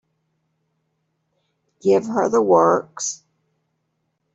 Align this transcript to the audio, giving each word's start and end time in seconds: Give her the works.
Give 1.79 2.07
her 2.07 2.27
the 2.27 2.41
works. 2.41 3.21